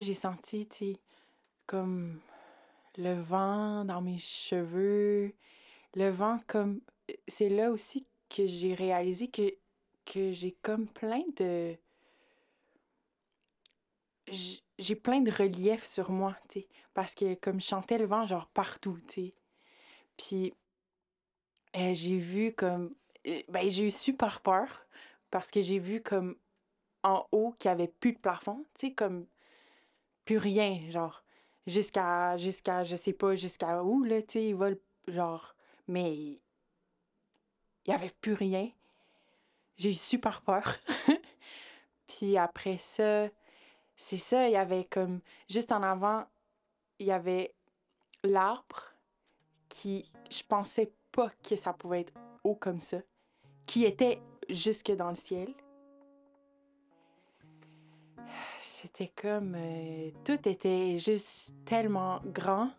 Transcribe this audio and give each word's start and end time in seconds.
J'ai 0.00 0.14
senti, 0.14 0.66
tu 0.66 0.96
comme 1.66 2.20
le 2.96 3.20
vent 3.20 3.84
dans 3.84 4.00
mes 4.00 4.18
cheveux, 4.18 5.34
le 5.94 6.08
vent 6.08 6.38
comme... 6.46 6.80
C'est 7.28 7.50
là 7.50 7.70
aussi 7.70 8.06
que 8.30 8.46
j'ai 8.46 8.72
réalisé 8.74 9.28
que, 9.28 10.32
j'ai 10.32 10.56
comme 10.62 10.88
plein 10.88 11.22
de... 11.36 11.76
J'ai 14.78 14.96
plein 14.96 15.20
de 15.20 15.30
reliefs 15.30 15.84
sur 15.84 16.10
moi, 16.10 16.36
tu 16.48 16.64
parce 16.94 17.14
que 17.14 17.34
comme 17.34 17.60
je 17.60 17.66
chantais 17.66 17.98
le 17.98 18.06
vent, 18.06 18.26
genre 18.26 18.46
partout, 18.48 18.98
tu 19.06 19.14
sais. 19.14 19.34
Puis 20.16 20.54
euh, 21.76 21.92
j'ai 21.92 22.18
vu 22.18 22.52
comme... 22.54 22.94
euh, 23.26 23.42
Ben, 23.48 23.68
j'ai 23.68 23.86
eu 23.86 23.90
super 23.90 24.40
peur 24.40 24.86
parce 25.30 25.50
que 25.50 25.60
j'ai 25.60 25.78
vu 25.78 26.02
comme 26.02 26.36
en 27.02 27.26
haut 27.32 27.52
qu'il 27.58 27.68
n'y 27.70 27.74
avait 27.74 27.88
plus 27.88 28.12
de 28.14 28.18
plafond, 28.18 28.64
tu 28.78 28.88
sais, 28.88 28.94
comme 28.94 29.26
plus 30.30 30.38
rien, 30.38 30.88
genre, 30.90 31.24
jusqu'à, 31.66 32.36
jusqu'à, 32.36 32.84
je 32.84 32.94
sais 32.94 33.12
pas, 33.12 33.34
jusqu'à 33.34 33.82
où, 33.82 34.04
là, 34.04 34.22
tu 34.22 34.34
sais, 34.34 34.46
il 34.46 34.54
va, 34.54 34.70
le- 34.70 34.80
genre, 35.08 35.56
mais 35.88 36.14
il 36.14 36.40
y 37.88 37.90
avait 37.90 38.12
plus 38.20 38.34
rien. 38.34 38.70
J'ai 39.76 39.90
eu 39.90 39.94
super 39.94 40.40
peur. 40.42 40.76
Puis 42.06 42.38
après 42.38 42.78
ça, 42.78 43.28
c'est 43.96 44.18
ça, 44.18 44.46
il 44.46 44.52
y 44.52 44.56
avait 44.56 44.84
comme, 44.84 45.18
juste 45.48 45.72
en 45.72 45.82
avant, 45.82 46.24
il 47.00 47.06
y 47.06 47.12
avait 47.12 47.52
l'arbre 48.22 48.84
qui, 49.68 50.12
je 50.30 50.44
pensais 50.44 50.92
pas 51.10 51.30
que 51.42 51.56
ça 51.56 51.72
pouvait 51.72 52.02
être 52.02 52.14
haut 52.44 52.54
comme 52.54 52.80
ça, 52.80 52.98
qui 53.66 53.84
était 53.84 54.22
jusque 54.48 54.92
dans 54.92 55.10
le 55.10 55.16
ciel. 55.16 55.52
C'était 58.82 59.12
comme, 59.14 59.54
euh, 59.58 60.10
tout 60.24 60.48
était 60.48 60.96
juste 60.96 61.52
tellement 61.66 62.22
grand, 62.24 62.70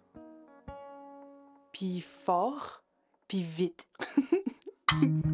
puis 1.72 2.02
fort, 2.02 2.82
puis 3.28 3.44
vite. 3.44 3.88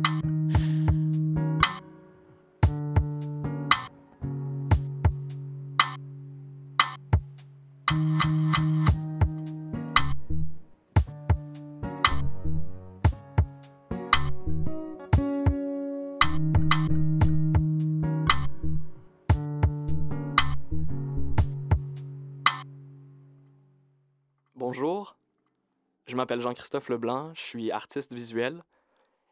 m'appelle 26.18 26.42
Jean-Christophe 26.42 26.90
Leblanc, 26.90 27.34
je 27.34 27.42
suis 27.42 27.72
artiste 27.72 28.14
visuel 28.14 28.64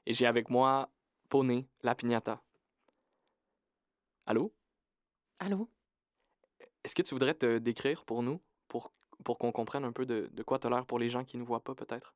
et 0.05 0.13
j'ai 0.13 0.25
avec 0.25 0.49
moi 0.49 0.89
Poney, 1.29 1.67
la 1.81 1.95
piñata. 1.95 2.41
Allô? 4.25 4.53
Allô? 5.39 5.69
Est-ce 6.83 6.95
que 6.95 7.01
tu 7.01 7.13
voudrais 7.13 7.33
te 7.33 7.57
décrire 7.57 8.05
pour 8.05 8.23
nous, 8.23 8.39
pour, 8.67 8.91
pour 9.23 9.37
qu'on 9.37 9.51
comprenne 9.51 9.83
un 9.83 9.91
peu 9.91 10.05
de, 10.05 10.29
de 10.31 10.43
quoi 10.43 10.59
tu 10.59 10.67
as 10.67 10.69
l'air 10.69 10.85
pour 10.85 10.99
les 10.99 11.09
gens 11.09 11.25
qui 11.25 11.37
ne 11.37 11.41
nous 11.41 11.47
voient 11.47 11.63
pas 11.63 11.75
peut-être? 11.75 12.15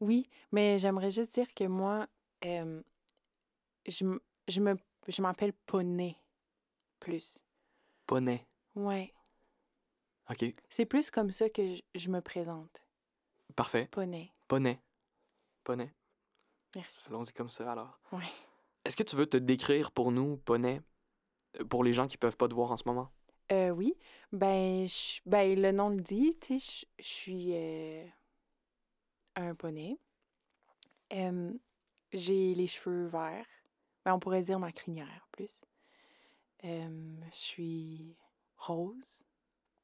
Oui, 0.00 0.28
mais 0.52 0.78
j'aimerais 0.78 1.10
juste 1.10 1.34
dire 1.34 1.52
que 1.52 1.64
moi, 1.64 2.06
euh, 2.44 2.80
je, 3.86 4.04
je 4.46 4.60
me, 4.60 4.76
je 5.08 5.22
m'appelle 5.22 5.52
Poney, 5.66 6.16
plus. 7.00 7.44
Poney. 8.06 8.46
Ouais, 8.76 9.12
OK, 10.30 10.54
c'est 10.68 10.84
plus 10.84 11.10
comme 11.10 11.30
ça 11.30 11.48
que 11.48 11.74
je, 11.74 11.82
je 11.94 12.10
me 12.10 12.20
présente. 12.20 12.82
Parfait. 13.58 13.88
Poney. 13.90 14.32
Poney. 14.46 14.80
Poney. 15.64 15.92
Merci. 16.76 17.08
Allons-y 17.08 17.32
comme 17.32 17.50
ça 17.50 17.72
alors. 17.72 17.98
Ouais. 18.12 18.22
Est-ce 18.84 18.96
que 18.96 19.02
tu 19.02 19.16
veux 19.16 19.26
te 19.26 19.36
décrire 19.36 19.90
pour 19.90 20.12
nous, 20.12 20.36
Poney, 20.38 20.80
euh, 21.60 21.64
pour 21.64 21.82
les 21.82 21.92
gens 21.92 22.06
qui 22.06 22.16
peuvent 22.16 22.36
pas 22.36 22.46
te 22.48 22.54
voir 22.54 22.70
en 22.70 22.76
ce 22.76 22.84
moment? 22.86 23.10
Euh, 23.50 23.70
oui, 23.70 23.94
ben, 24.32 24.86
je- 24.86 25.20
ben, 25.26 25.60
le 25.60 25.72
nom 25.72 25.88
le 25.90 26.00
dit, 26.00 26.38
tu 26.40 26.60
sais, 26.60 26.86
je- 26.98 27.02
je 27.02 27.08
suis 27.08 27.48
euh, 27.54 28.06
un 29.36 29.54
poney. 29.54 29.98
Euh, 31.14 31.52
j'ai 32.12 32.54
les 32.54 32.66
cheveux 32.66 33.06
verts. 33.06 33.46
Ben, 34.04 34.14
on 34.14 34.20
pourrait 34.20 34.42
dire 34.42 34.58
ma 34.60 34.70
crinière 34.72 35.26
plus. 35.32 35.60
Je 36.62 37.30
suis 37.32 38.16
rose, 38.56 39.24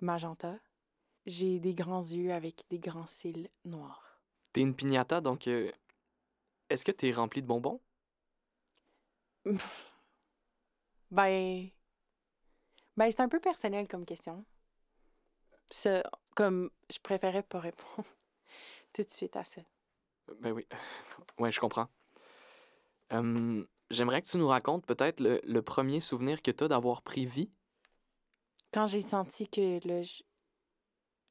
magenta. 0.01 0.59
J'ai 1.27 1.59
des 1.59 1.75
grands 1.75 2.03
yeux 2.03 2.33
avec 2.33 2.65
des 2.71 2.79
grands 2.79 3.07
cils 3.07 3.49
noirs. 3.65 4.21
T'es 4.53 4.63
une 4.63 4.75
piñata, 4.75 5.21
donc 5.21 5.49
euh, 5.49 5.71
est-ce 6.71 6.85
que 6.85 6.93
t'es 6.93 7.13
rempli 7.13 7.43
de 7.43 7.47
bonbons? 7.47 7.81
Ben, 11.11 11.73
ben 12.97 13.09
c'est 13.11 13.21
un 13.21 13.29
peu 13.29 13.39
personnel 13.39 13.87
comme 13.87 14.05
question. 14.05 14.45
Comme 16.35 16.71
je 16.91 16.99
préférais 16.99 17.43
pas 17.43 17.61
répondre 17.61 18.09
tout 18.93 19.03
de 19.03 19.11
suite 19.11 19.37
à 19.37 19.45
ça. 19.45 19.63
Ben 20.41 20.53
oui, 20.53 20.67
ouais, 21.39 21.53
je 21.53 21.61
comprends. 21.61 21.89
Hum, 23.11 23.67
J'aimerais 23.91 24.21
que 24.23 24.29
tu 24.29 24.37
nous 24.39 24.49
racontes 24.49 24.85
peut-être 24.87 25.21
le, 25.21 25.41
le 25.45 25.63
premier 25.63 26.01
souvenir 26.01 26.43
que 26.43 26.51
tu 26.51 26.65
as 26.65 26.69
d'avoir 26.69 27.03
pris 27.03 27.27
vie. 27.27 27.51
Quand 28.75 28.85
j'ai 28.87 29.01
senti 29.01 29.49
que 29.49 29.81
là, 29.89 30.03
j- 30.03 30.23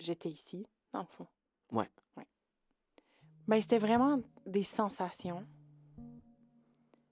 j'étais 0.03 0.29
ici, 0.29 0.65
dans 0.91 1.01
le 1.01 1.07
fond. 1.07 1.27
Ouais. 1.71 1.89
Ouais. 2.17 2.27
Ben, 3.47 3.59
c'était 3.61 3.79
vraiment 3.79 4.21
des 4.45 4.63
sensations. 4.63 5.45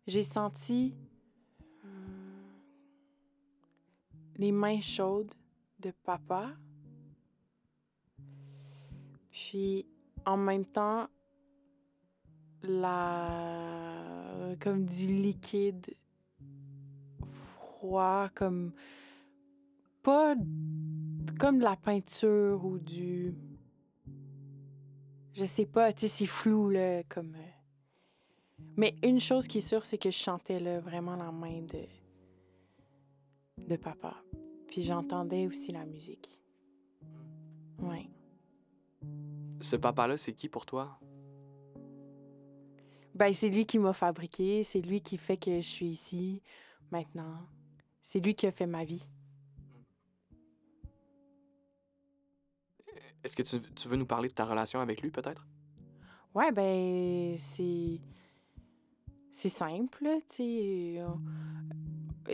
J'ai 0.08 0.24
senti 0.24 0.96
hum, 1.84 2.60
les 4.36 4.52
mains 4.52 4.80
chaudes 4.80 5.34
de 5.80 5.92
papa. 6.04 6.52
Puis, 9.32 9.86
en 10.26 10.38
même 10.38 10.66
temps, 10.66 11.08
la... 12.64 14.56
comme 14.60 14.86
du 14.86 15.08
liquide 15.08 15.96
froid, 17.82 18.30
comme 18.36 18.74
pas 20.04 20.36
comme 21.42 21.58
de 21.58 21.64
la 21.64 21.76
peinture 21.76 22.64
ou 22.64 22.78
du 22.78 23.34
je 25.34 25.44
sais 25.44 25.66
pas, 25.66 25.92
tu 25.92 26.02
sais 26.02 26.08
c'est 26.08 26.26
flou 26.28 26.70
là 26.70 27.02
comme 27.10 27.34
euh. 27.34 28.64
mais 28.78 28.94
une 29.02 29.20
chose 29.20 29.48
qui 29.48 29.58
est 29.58 29.68
sûre 29.68 29.84
c'est 29.84 29.98
que 29.98 30.12
je 30.12 30.18
chantais 30.18 30.60
là 30.60 30.80
vraiment 30.80 31.16
la 31.16 31.32
main 31.32 31.62
de 31.62 31.88
de 33.58 33.76
papa. 33.76 34.16
Puis 34.68 34.84
j'entendais 34.84 35.48
aussi 35.48 35.72
la 35.72 35.86
musique. 35.86 36.42
Ouais. 37.80 38.08
Ce 39.62 39.76
papa-là, 39.76 40.18
c'est 40.18 40.34
qui 40.34 40.48
pour 40.48 40.66
toi? 40.66 41.00
Ben, 43.16 43.34
c'est 43.34 43.50
lui 43.50 43.66
qui 43.66 43.80
m'a 43.80 43.94
fabriqué, 43.94 44.64
c'est 44.64 44.82
lui 44.82 45.02
qui 45.02 45.18
fait 45.18 45.38
que 45.38 45.56
je 45.56 45.68
suis 45.68 45.88
ici 45.88 46.42
maintenant. 46.92 47.48
C'est 48.02 48.20
lui 48.20 48.36
qui 48.36 48.48
a 48.48 48.52
fait 48.52 48.68
ma 48.68 48.84
vie. 48.84 49.04
Est-ce 53.24 53.36
que 53.36 53.44
tu, 53.44 53.88
veux 53.88 53.98
nous 53.98 54.06
parler 54.06 54.30
de 54.30 54.34
ta 54.34 54.46
relation 54.46 54.80
avec 54.80 55.02
lui, 55.02 55.12
peut-être? 55.12 55.48
Ouais, 56.34 56.52
ben, 56.52 57.38
c'est. 57.38 58.00
C'est 59.32 59.50
simple, 59.50 60.08
tu 60.30 60.36
sais. 60.36 60.96
euh, 61.00 61.08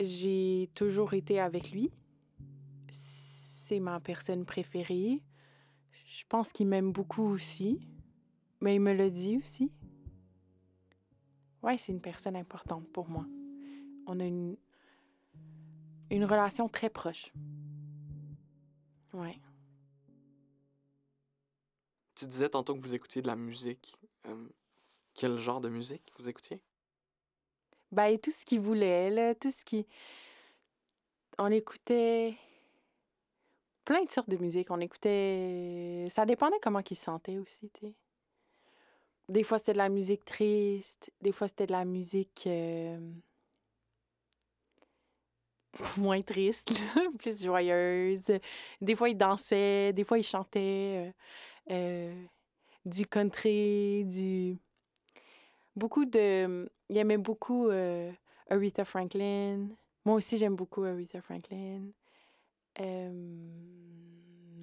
J'ai 0.02 0.70
toujours 0.74 1.14
été 1.14 1.40
avec 1.40 1.72
lui. 1.72 1.92
C'est 2.90 3.80
ma 3.80 4.00
personne 4.00 4.46
préférée. 4.46 5.22
Je 6.06 6.24
pense 6.28 6.52
qu'il 6.52 6.68
m'aime 6.68 6.92
beaucoup 6.92 7.24
aussi. 7.24 7.88
Mais 8.62 8.76
il 8.76 8.80
me 8.80 8.94
l'a 8.94 9.10
dit 9.10 9.38
aussi. 9.38 9.72
Ouais, 11.62 11.78
c'est 11.78 11.92
une 11.92 12.02
personne 12.02 12.36
importante 12.36 12.88
pour 12.92 13.10
moi. 13.10 13.26
On 14.08 14.20
a 14.20 14.26
une. 14.26 14.58
Une 16.10 16.24
relation 16.24 16.70
très 16.70 16.90
proche. 16.90 17.34
Ouais. 19.14 19.40
Tu 22.18 22.26
disais 22.26 22.50
tantôt 22.50 22.74
que 22.74 22.82
vous 22.82 22.96
écoutiez 22.96 23.22
de 23.22 23.28
la 23.28 23.36
musique. 23.36 23.96
Hum, 24.26 24.50
quel 25.14 25.38
genre 25.38 25.62
de 25.62 25.70
musique 25.70 26.02
vous 26.18 26.28
écoutiez? 26.28 26.60
Ben, 27.92 28.18
tout 28.18 28.32
ce 28.32 28.44
qu'il 28.44 28.60
voulait, 28.60 29.12
là, 29.12 29.36
tout 29.36 29.52
ce 29.52 29.64
qui... 29.64 29.86
On 31.38 31.52
écoutait 31.52 32.36
plein 33.86 34.04
de 34.04 34.12
sortes 34.12 34.30
de 34.30 34.38
musique. 34.38 34.72
On 34.72 34.80
écoutait... 34.80 36.08
Ça 36.10 36.26
dépendait 36.26 36.58
comment 36.60 36.82
il 36.90 36.98
se 36.98 37.04
sentait 37.04 37.38
aussi. 37.38 37.72
Des 39.30 39.44
fois, 39.44 39.60
c'était 39.60 39.74
de 39.74 39.78
la 39.78 39.90
musique 39.90 40.26
triste. 40.26 41.12
Des 41.22 41.32
fois, 41.32 41.48
c'était 41.48 41.68
de 41.68 41.72
la 41.72 41.86
musique... 41.86 42.48
euh, 42.48 42.98
moins 45.98 46.24
triste, 46.24 46.74
plus 47.20 47.44
joyeuse. 47.44 48.32
Des 48.82 48.96
fois, 48.96 49.10
il 49.10 49.18
dansait, 49.18 49.94
des 49.94 50.04
fois, 50.04 50.18
il 50.18 50.24
chantait 50.24 51.08
euh, 51.08 51.12
euh, 51.70 52.26
du 52.86 53.06
country, 53.06 54.06
du... 54.06 54.58
Beaucoup 55.76 56.06
de... 56.06 56.70
Il 56.90 56.98
aimait 56.98 57.18
beaucoup 57.18 57.68
euh, 57.68 58.12
Aretha 58.50 58.86
Franklin. 58.86 59.68
Moi 60.06 60.16
aussi, 60.16 60.38
j'aime 60.38 60.56
beaucoup 60.56 60.84
Aretha 60.84 61.22
Franklin. 61.22 61.92
Euh, 62.80 63.12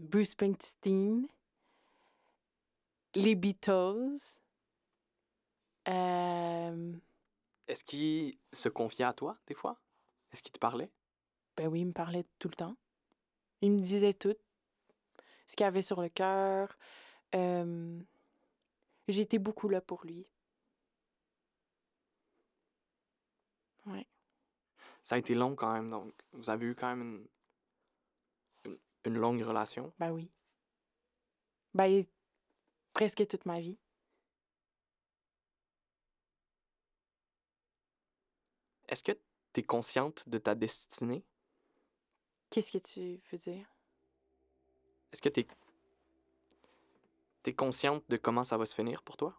Bruce 0.09 0.31
Springsteen. 0.31 1.27
Les 3.15 3.35
Beatles. 3.35 4.19
Est-ce 7.67 7.85
qu'il 7.85 8.37
se 8.53 8.69
confiait 8.69 9.05
à 9.05 9.13
toi, 9.13 9.39
des 9.47 9.55
fois? 9.55 9.81
Est-ce 10.33 10.43
qu'il 10.43 10.53
te 10.53 10.59
parlait? 10.59 10.91
Ben 11.57 11.69
oui, 11.69 11.81
il 11.81 11.87
me 11.87 11.93
parlait 11.93 12.25
tout 12.39 12.49
le 12.49 12.57
temps. 12.57 12.77
Il 13.61 13.73
me 13.73 13.81
disait 13.81 14.15
tout. 14.15 14.35
Ce 15.47 15.57
qu'il 15.57 15.67
avait 15.67 15.83
sur 15.83 16.01
le 16.01 16.09
cœur. 16.09 16.77
Euh, 17.35 18.01
J'étais 19.09 19.39
beaucoup 19.39 19.69
là 19.69 19.81
pour 19.81 20.05
lui. 20.07 20.27
Ouais. 23.87 24.07
Ça 25.03 25.17
a 25.17 25.19
été 25.19 25.35
long 25.35 25.55
quand 25.55 25.73
même, 25.73 25.91
donc 25.91 26.15
vous 26.33 26.49
avez 26.49 26.67
eu 26.67 26.75
quand 26.75 26.97
même 26.97 27.27
une, 28.65 28.73
une, 28.73 28.79
une 29.05 29.19
longue 29.19 29.43
relation. 29.43 29.93
Ben 29.99 30.11
oui. 30.11 30.31
Ben, 31.75 32.07
presque 32.95 33.27
toute 33.27 33.45
ma 33.45 33.61
vie. 33.61 33.79
Est-ce 38.89 39.03
que 39.03 39.13
tu 39.53 39.61
es 39.61 39.63
consciente 39.65 40.27
de 40.29 40.39
ta 40.39 40.55
destinée? 40.55 41.27
Qu'est-ce 42.49 42.73
que 42.73 42.79
tu 42.79 43.21
veux 43.31 43.39
dire? 43.39 43.74
Est-ce 45.15 45.23
que 45.23 45.29
tu 45.29 45.47
es, 47.47 47.53
consciente 47.53 48.03
de 48.09 48.17
comment 48.17 48.43
ça 48.43 48.57
va 48.57 48.67
se 48.67 48.75
finir 48.75 49.01
pour 49.01 49.17
toi? 49.17 49.39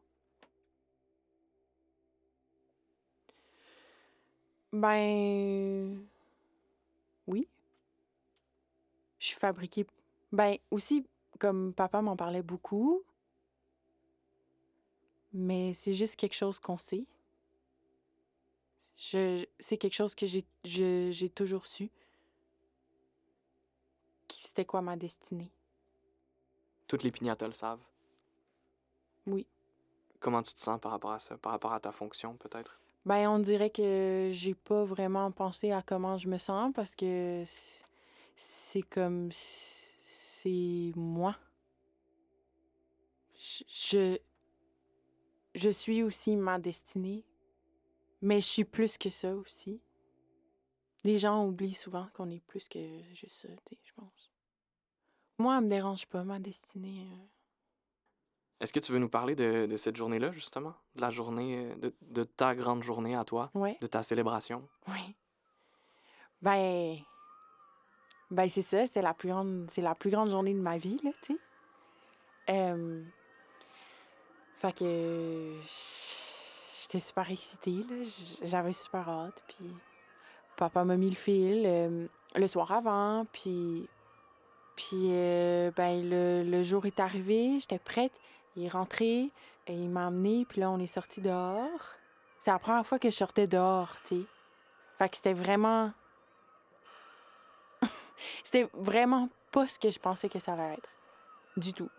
Ben. 4.72 6.02
Oui. 7.28 7.46
Je 9.20 9.28
suis 9.28 9.36
fabriquée. 9.36 9.86
Ben, 10.32 10.56
aussi, 10.72 11.06
comme 11.40 11.74
papa 11.74 12.02
m'en 12.02 12.16
parlait 12.16 12.42
beaucoup, 12.42 13.04
mais 15.34 15.74
c'est 15.74 15.92
juste 15.92 16.16
quelque 16.16 16.36
chose 16.36 16.58
qu'on 16.58 16.78
sait. 16.78 17.04
C'est 18.96 19.78
quelque 19.78 19.92
chose 19.92 20.16
que 20.16 20.26
j'ai, 20.26 21.30
toujours 21.32 21.66
su. 21.66 21.90
C'était 24.30 24.64
quoi 24.64 24.82
ma 24.82 24.96
destinée. 24.96 25.52
Toutes 26.88 27.04
les 27.04 27.12
pignattas 27.12 27.48
le 27.48 27.54
savent. 27.54 27.84
Oui. 29.26 29.48
Comment 30.20 30.42
tu 30.44 30.54
te 30.54 30.62
sens 30.62 30.80
par 30.80 30.92
rapport 30.92 31.12
à 31.12 31.20
ça? 31.20 31.38
Par 31.38 31.52
rapport 31.52 31.74
à 31.74 31.80
ta 31.80 31.92
fonction, 31.92 32.36
peut-être? 32.38 32.80
Ben, 33.06 33.28
on 33.30 33.40
dirait 33.40 33.70
que 33.70 34.30
j'ai 34.32 34.56
pas 34.56 34.84
vraiment 34.84 35.32
pensé 35.32 35.72
à 35.72 35.82
comment 35.82 36.18
je 36.18 36.28
me 36.28 36.38
sens 36.38 36.72
parce 36.74 36.96
que 36.96 37.44
c'est 38.36 38.82
comme. 38.84 39.30
C'est 39.32 40.92
moi. 40.96 41.36
Je- 43.36 44.18
Je. 45.54 45.70
Suis 45.70 46.04
aussi 46.04 46.36
ma 46.36 46.60
destinée. 46.60 47.24
Mais 48.22 48.42
je 48.42 48.48
suis 48.48 48.64
plus 48.66 48.98
que 48.98 49.10
ça 49.10 49.36
aussi. 49.36 49.80
Les 51.04 51.18
gens 51.20 51.46
oublient 51.46 51.76
souvent 51.76 52.08
qu'on 52.14 52.30
est 52.32 52.40
plus 52.40 52.68
que 52.68 52.80
juste 53.14 53.38
ça, 53.42 53.48
je 53.84 53.94
pense. 53.94 54.32
Moi, 55.38 55.58
elle 55.58 55.64
me 55.66 55.70
dérange 55.70 56.06
pas, 56.08 56.24
ma 56.24 56.40
destinée. 56.40 57.06
euh. 57.12 57.26
Est-ce 58.62 58.72
que 58.72 58.80
tu 58.80 58.92
veux 58.94 59.00
nous 59.00 59.10
parler 59.10 59.36
de, 59.36 59.66
de 59.66 59.76
cette 59.78 59.98
journée-là, 59.98 60.32
justement? 60.32 60.74
De 60.96 61.02
la 61.02 61.12
journée, 61.12 61.66
euh, 61.72 61.76
de, 61.76 61.94
de 62.02 62.24
ta 62.24 62.56
grande 62.56 62.84
journée 62.84 63.16
à 63.16 63.26
toi, 63.26 63.52
Ouais. 63.54 63.78
de 63.82 63.88
ta 63.88 64.02
célébration? 64.02 64.68
Oui. 64.88 65.14
Ben. 66.42 66.98
Ben, 68.32 68.50
c'est 68.50 68.62
ça, 68.62 68.88
c'est 68.88 69.02
la 69.02 69.14
plus 69.14 69.30
grande, 69.30 69.68
c'est 69.72 69.82
la 69.82 69.94
plus 69.94 70.10
grande 70.10 70.30
journée 70.30 70.54
de 70.54 70.60
ma 70.62 70.78
vie, 70.78 70.98
là, 71.04 71.12
tu 71.22 71.34
sais. 71.34 71.40
Euh, 72.50 73.04
Fait 74.60 74.72
que. 74.74 75.54
J'étais 76.82 77.00
super 77.00 77.30
excitée, 77.30 77.84
là. 77.90 78.04
J- 78.04 78.40
J'avais 78.44 78.74
super 78.74 79.08
hâte, 79.10 79.44
puis. 79.48 79.66
Papa 80.56 80.86
m'a 80.86 80.96
mis 80.96 81.10
le 81.10 81.16
fil 81.16 81.64
euh, 81.66 82.08
le 82.36 82.48
soir 82.48 82.72
avant, 82.72 83.26
puis. 83.34 83.90
Puis, 84.76 85.10
euh, 85.12 85.72
ben, 85.76 86.10
le, 86.10 86.44
le 86.44 86.64
jour 86.64 86.86
est 86.86 87.00
arrivé, 87.00 87.60
j'étais 87.60 87.80
prête. 87.80 88.12
Il 88.56 88.66
est 88.66 88.70
rentré, 88.70 89.32
et 89.68 89.74
il 89.74 89.90
m'a 89.90 90.08
amené, 90.08 90.46
puis 90.46 90.62
là, 90.62 90.70
on 90.70 90.80
est 90.80 90.88
sorti 90.88 91.22
dehors. 91.22 91.96
C'est 92.40 92.52
la 92.52 92.60
première 92.60 92.86
fois 92.86 93.00
que 93.00 93.10
je 93.10 93.16
sortais 93.16 93.48
dehors, 93.48 93.96
tu 94.06 94.22
sais. 94.22 94.26
Fait 94.98 95.10
que 95.10 95.16
c'était 95.16 95.34
vraiment. 95.34 95.92
c'était 98.44 98.70
vraiment 98.74 99.30
pas 99.52 99.68
ce 99.68 99.80
que 99.80 99.90
je 99.90 100.00
pensais 100.00 100.30
que 100.30 100.40
ça 100.40 100.54
allait 100.54 100.76
être. 100.76 100.90
Du 101.58 101.74
tout. 101.74 101.90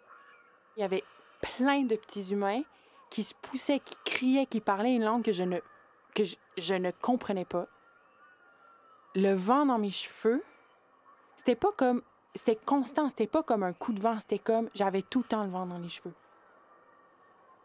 Il 0.76 0.80
y 0.80 0.84
avait 0.84 1.02
plein 1.40 1.82
de 1.82 1.96
petits 1.96 2.30
humains 2.32 2.62
qui 3.10 3.24
se 3.24 3.34
poussaient, 3.34 3.80
qui 3.80 3.94
criaient, 4.04 4.46
qui 4.46 4.60
parlaient 4.60 4.94
une 4.94 5.04
langue 5.04 5.24
que 5.24 5.32
je 5.32 5.42
ne, 5.42 5.58
que 6.14 6.24
je, 6.24 6.36
je 6.58 6.74
ne 6.74 6.90
comprenais 6.90 7.44
pas. 7.44 7.66
Le 9.14 9.32
vent 9.32 9.66
dans 9.66 9.78
mes 9.78 9.90
cheveux, 9.90 10.44
c'était 11.36 11.56
pas 11.56 11.72
comme. 11.76 12.02
C'était 12.34 12.56
constant, 12.56 13.08
c'était 13.08 13.26
pas 13.26 13.42
comme 13.42 13.62
un 13.62 13.72
coup 13.72 13.92
de 13.92 14.00
vent, 14.00 14.18
c'était 14.20 14.38
comme. 14.38 14.68
J'avais 14.74 15.02
tout 15.02 15.20
le 15.20 15.24
temps 15.24 15.44
le 15.44 15.50
vent 15.50 15.66
dans 15.66 15.78
les 15.78 15.88
cheveux. 15.88 16.14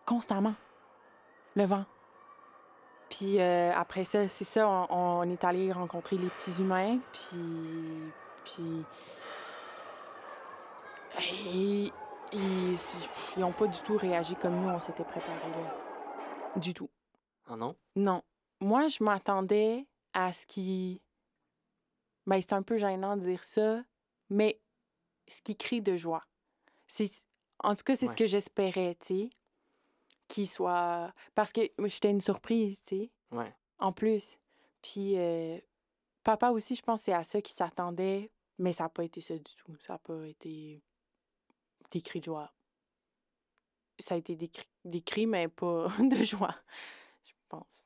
Constamment. 0.05 0.55
Le 1.55 1.65
vent. 1.65 1.85
Puis 3.09 3.41
euh, 3.41 3.73
après 3.75 4.05
ça, 4.05 4.27
c'est 4.29 4.45
ça, 4.45 4.67
on, 4.67 4.87
on 4.89 5.23
est 5.29 5.43
allé 5.43 5.71
rencontrer 5.71 6.17
les 6.17 6.29
petits 6.29 6.61
humains, 6.61 6.99
puis. 7.11 8.11
Puis. 8.45 8.85
Et- 11.45 11.91
ils 12.33 12.77
n'ont 13.39 13.51
pas 13.51 13.67
du 13.67 13.77
tout 13.81 13.97
réagi 13.97 14.35
comme 14.35 14.55
nous, 14.61 14.69
on 14.69 14.79
s'était 14.79 15.03
préparés 15.03 15.49
là. 15.49 15.75
Du 16.55 16.73
tout. 16.73 16.89
Ah 17.49 17.57
non? 17.57 17.75
Non. 17.97 18.23
Moi, 18.61 18.87
je 18.87 19.03
m'attendais 19.03 19.85
à 20.13 20.31
ce 20.31 20.45
qui. 20.45 21.01
Ben, 22.25 22.41
c'est 22.41 22.53
un 22.53 22.61
peu 22.61 22.77
gênant 22.77 23.17
de 23.17 23.21
dire 23.23 23.43
ça, 23.43 23.81
mais 24.31 24.59
ce 25.27 25.41
qui 25.43 25.55
crie 25.55 25.81
de 25.83 25.95
joie. 25.95 26.25
C'est... 26.87 27.05
En 27.59 27.75
tout 27.75 27.83
cas, 27.83 27.95
c'est 27.95 28.07
Ouais. 28.07 28.11
ce 28.13 28.17
que 28.17 28.25
j'espérais, 28.25 28.95
tu 28.99 29.05
sais. 29.07 29.29
Qu'il 30.27 30.47
soit. 30.47 31.13
Parce 31.35 31.51
que 31.53 31.61
j'étais 31.85 32.09
une 32.09 32.21
surprise, 32.21 32.81
tu 32.85 32.95
sais 32.97 33.11
Ouais. 33.31 33.53
en 33.77 33.91
plus. 33.93 34.39
Puis 34.81 35.17
euh, 35.17 35.59
papa 36.23 36.49
aussi, 36.49 36.73
je 36.75 36.81
pense 36.81 37.01
que 37.01 37.05
c'est 37.05 37.13
à 37.13 37.23
ça 37.23 37.41
qu'il 37.41 37.53
s'attendait, 37.55 38.31
mais 38.57 38.71
ça 38.73 38.83
n'a 38.85 38.89
pas 38.89 39.03
été 39.03 39.21
ça 39.21 39.37
du 39.37 39.55
tout. 39.55 39.75
Ça 39.77 39.93
n'a 39.93 39.99
pas 39.99 40.25
été 40.27 40.81
des 41.91 42.01
cris 42.01 42.19
de 42.19 42.25
joie. 42.25 42.51
Ça 43.99 44.15
a 44.15 44.17
été 44.17 44.35
des 44.35 44.49
des 44.85 45.01
cris, 45.01 45.27
mais 45.27 45.47
pas 45.49 45.87
de 45.99 46.23
joie, 46.23 46.55
je 47.23 47.33
pense. 47.49 47.85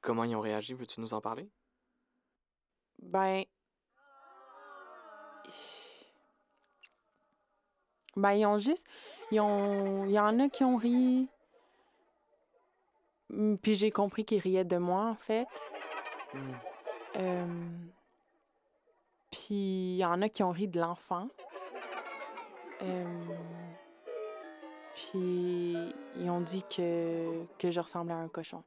Comment 0.00 0.24
ils 0.24 0.36
ont 0.36 0.40
réagi? 0.40 0.74
Veux-tu 0.74 1.00
nous 1.00 1.14
en 1.14 1.20
parler? 1.20 1.50
Ben. 3.00 3.44
Ben, 8.16 8.32
ils 8.32 8.46
ont 8.46 8.58
juste. 8.58 8.86
Ils 9.30 9.40
ont... 9.40 10.04
Il 10.04 10.12
y 10.12 10.18
en 10.18 10.38
a 10.38 10.48
qui 10.48 10.64
ont 10.64 10.76
ri. 10.76 11.28
Mm, 13.30 13.56
Puis 13.56 13.74
j'ai 13.74 13.90
compris 13.90 14.24
qu'ils 14.24 14.40
riaient 14.40 14.64
de 14.64 14.76
moi, 14.76 15.06
en 15.06 15.14
fait. 15.14 15.46
Hmm. 16.34 16.52
Euh, 17.16 17.46
Puis 19.30 19.94
il 19.94 19.96
y 19.96 20.04
en 20.04 20.22
a 20.22 20.28
qui 20.28 20.42
ont 20.42 20.50
ri 20.50 20.68
de 20.68 20.80
l'enfant. 20.80 21.28
Euh, 22.82 23.36
Puis 24.94 25.76
ils 26.16 26.30
ont 26.30 26.40
dit 26.40 26.64
que, 26.64 27.44
que 27.58 27.70
je 27.70 27.80
ressemblais 27.80 28.14
à 28.14 28.18
un 28.18 28.28
cochon. 28.28 28.62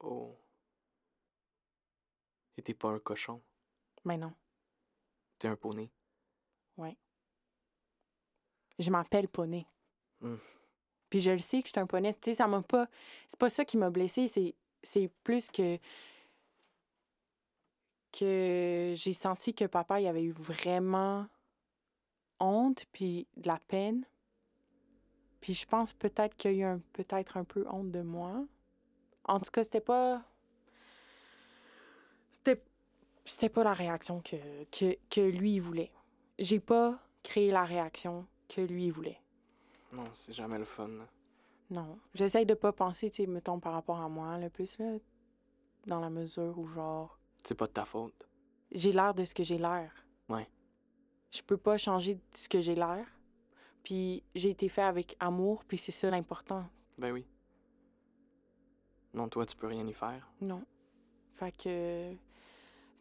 Oh. 0.00 0.34
Et 2.56 2.62
t'es 2.62 2.74
pas 2.74 2.88
un 2.88 2.98
cochon, 2.98 3.40
Mais 4.04 4.16
non, 4.16 4.32
t'es 5.38 5.48
un 5.48 5.56
poney? 5.56 5.90
Je 8.78 8.90
m'appelle 8.90 9.28
Poney. 9.28 9.66
Hmm. 10.20 10.36
Puis 11.10 11.20
je 11.20 11.30
le 11.30 11.38
sais 11.38 11.62
que 11.62 11.68
je 11.68 11.72
suis 11.72 11.80
un 11.80 11.86
poney. 11.86 12.14
Tu 12.14 12.30
sais, 12.30 12.34
ça 12.34 12.46
m'a 12.46 12.62
pas. 12.62 12.88
C'est 13.26 13.38
pas 13.38 13.50
ça 13.50 13.64
qui 13.64 13.76
m'a 13.76 13.90
blessée, 13.90 14.28
c'est, 14.82 15.10
plus 15.24 15.50
que. 15.50 15.78
que 18.12 18.92
j'ai 18.94 19.12
senti 19.12 19.54
que 19.54 19.64
papa, 19.64 20.00
il 20.00 20.06
avait 20.06 20.22
eu 20.22 20.32
vraiment 20.32 21.26
honte, 22.40 22.84
puis 22.92 23.26
de 23.36 23.48
la 23.48 23.58
peine. 23.68 24.04
Puis 25.40 25.54
je 25.54 25.66
pense 25.66 25.92
peut-être 25.92 26.36
qu'il 26.36 26.52
y 26.52 26.54
a 26.54 26.56
eu 26.58 26.64
un, 26.64 26.80
peut-être 26.92 27.36
un 27.36 27.44
peu 27.44 27.64
honte 27.70 27.90
de 27.90 28.02
moi. 28.02 28.44
En 29.24 29.40
tout 29.40 29.50
cas, 29.50 29.62
c'était 29.62 29.80
pas. 29.80 30.22
C'était 32.32 32.62
c'était 33.24 33.48
pas 33.50 33.62
la 33.62 33.74
réaction 33.74 34.20
que, 34.20 34.36
que, 34.70 34.96
que 35.10 35.20
lui 35.20 35.54
il 35.54 35.60
voulait. 35.60 35.92
J'ai 36.38 36.60
pas 36.60 36.98
créé 37.22 37.50
la 37.50 37.64
réaction 37.64 38.26
que 38.48 38.60
lui 38.60 38.90
voulait. 38.90 39.20
Non, 39.92 40.04
c'est 40.12 40.32
jamais 40.32 40.58
le 40.58 40.64
fun. 40.64 40.88
là. 40.88 41.06
Non. 41.70 41.98
J'essaye 42.14 42.46
de 42.46 42.54
pas 42.54 42.72
penser, 42.72 43.10
tu 43.10 43.16
sais, 43.16 43.26
mettons, 43.26 43.60
par 43.60 43.72
rapport 43.74 44.00
à 44.00 44.08
moi, 44.08 44.38
le 44.38 44.48
plus, 44.50 44.78
là, 44.78 44.96
dans 45.86 46.00
la 46.00 46.10
mesure 46.10 46.58
où, 46.58 46.66
genre, 46.68 47.18
C'est 47.44 47.54
pas 47.54 47.66
de 47.66 47.72
ta 47.72 47.84
faute. 47.84 48.28
j'ai 48.72 48.92
l'air 48.92 49.14
de 49.14 49.24
ce 49.24 49.34
que 49.34 49.42
j'ai 49.42 49.58
l'air. 49.58 49.92
Ouais. 50.28 50.48
Je 51.30 51.42
peux 51.42 51.56
pas 51.58 51.76
changer 51.76 52.14
de 52.14 52.20
ce 52.34 52.48
que 52.48 52.60
j'ai 52.60 52.74
l'air. 52.74 53.06
Puis 53.82 54.22
j'ai 54.34 54.50
été 54.50 54.68
fait 54.68 54.82
avec 54.82 55.16
amour, 55.20 55.64
puis 55.64 55.78
c'est 55.78 55.92
ça 55.92 56.10
l'important. 56.10 56.68
Ben 56.98 57.12
oui. 57.12 57.26
Non, 59.14 59.28
toi, 59.28 59.46
tu 59.46 59.56
peux 59.56 59.66
rien 59.66 59.86
y 59.86 59.92
faire. 59.94 60.30
Non. 60.40 60.62
Fait 61.32 61.52
que. 61.52 62.14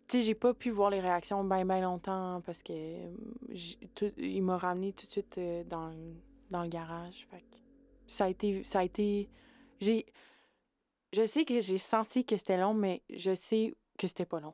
Tu 0.08 0.20
sais, 0.20 0.22
j'ai 0.24 0.36
pas 0.36 0.54
pu 0.54 0.70
voir 0.70 0.90
les 0.90 1.02
réactions 1.02 1.44
bien, 1.44 1.66
bien 1.66 1.82
longtemps 1.82 2.42
parce 2.46 2.64
que. 2.64 2.72
euh, 2.74 3.16
tout- 3.96 4.14
il 4.18 4.42
m'a 4.42 4.58
ramené 4.58 4.94
tout 4.94 5.06
de 5.06 5.12
suite 5.12 5.38
euh, 5.38 5.64
dans, 5.66 5.90
le- 5.90 6.16
dans 6.50 6.64
le 6.64 6.70
garage. 6.70 7.28
Fait 7.30 7.42
que. 7.42 7.58
Ça 8.08 8.26
a 8.26 8.30
été. 8.30 8.64
Ça 8.64 8.80
a 8.80 8.84
été. 8.84 9.30
J'ai. 9.82 10.06
Je 11.14 11.26
sais 11.26 11.44
que 11.46 11.60
j'ai 11.60 11.78
senti 11.78 12.26
que 12.26 12.38
c'était 12.38 12.58
long, 12.58 12.74
mais 12.74 13.02
je 13.10 13.34
sais 13.36 13.76
que 13.98 14.08
c'était 14.08 14.26
pas 14.26 14.40
long. 14.40 14.54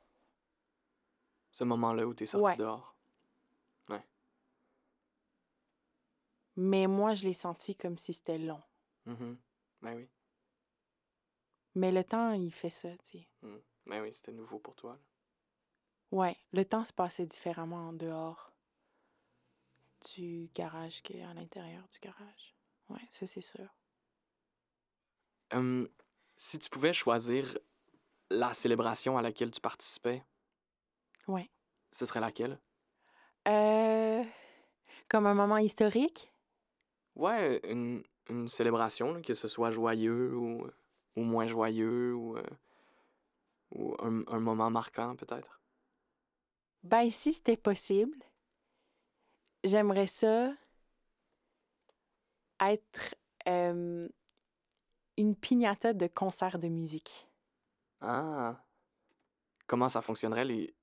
Ce 1.51 1.63
moment-là 1.63 2.07
où 2.07 2.13
t'es 2.13 2.25
sorti 2.25 2.45
Ouais. 2.45 2.55
dehors. 2.57 2.89
Mais 6.55 6.85
moi, 6.85 7.15
je 7.15 7.23
l'ai 7.23 7.33
senti 7.33 7.75
comme 7.75 7.97
si 7.97 8.13
c'était 8.13 8.37
long. 8.37 8.61
Mhm. 9.07 9.39
Ben 9.81 9.95
oui. 9.95 10.07
Mais 11.73 11.91
le 11.91 12.03
temps, 12.03 12.31
il 12.33 12.51
fait 12.51 12.69
ça, 12.69 12.89
tu 13.07 13.17
sais. 13.17 13.27
Mhm. 13.41 13.59
Ben 13.87 14.01
oui, 14.03 14.13
c'était 14.13 14.33
nouveau 14.33 14.59
pour 14.59 14.75
toi. 14.75 14.91
là. 14.93 14.99
Ouais, 16.13 16.37
le 16.53 16.63
temps 16.63 16.85
se 16.85 16.93
passait 16.93 17.25
différemment 17.25 17.89
en 17.89 17.91
dehors 17.91 18.53
du 20.15 20.51
garage 20.53 21.01
qu'à 21.01 21.33
l'intérieur 21.33 21.87
du 21.91 21.97
garage. 21.99 22.55
Ouais, 22.89 23.07
ça 23.09 23.25
c'est 23.25 23.41
sûr. 23.41 23.67
Hum, 25.51 25.87
si 26.35 26.59
tu 26.59 26.69
pouvais 26.69 26.91
choisir 26.93 27.57
la 28.31 28.53
célébration 28.53 29.17
à 29.17 29.21
laquelle 29.23 29.51
tu 29.51 29.61
participais, 29.61 30.23
Ouais. 31.27 31.49
ce 31.93 32.05
serait 32.05 32.19
laquelle? 32.19 32.59
Euh, 33.47 34.23
comme 35.09 35.27
un 35.27 35.33
moment 35.35 35.57
historique? 35.57 36.31
Ouais, 37.15 37.59
une, 37.69 38.03
une 38.29 38.47
célébration, 38.47 39.13
là, 39.13 39.21
que 39.21 39.33
ce 39.33 39.47
soit 39.47 39.71
joyeux 39.71 40.35
ou, 40.35 40.67
ou 41.15 41.21
moins 41.23 41.47
joyeux 41.47 42.13
ou, 42.15 42.37
euh, 42.37 42.43
ou 43.71 43.93
un, 43.99 44.23
un 44.27 44.39
moment 44.39 44.69
marquant 44.69 45.17
peut-être. 45.17 45.61
Ben, 46.83 47.09
si 47.09 47.33
c'était 47.33 47.57
possible, 47.57 48.17
j'aimerais 49.63 50.07
ça 50.07 50.53
être 52.59 53.15
euh, 53.47 54.07
une 55.17 55.35
piñata 55.35 55.93
de 55.93 56.07
concert 56.07 56.59
de 56.59 56.67
musique. 56.67 57.27
Ah! 58.01 58.63
Comment 59.67 59.89
ça 59.89 60.01
fonctionnerait? 60.01 60.45
Les... 60.45 60.75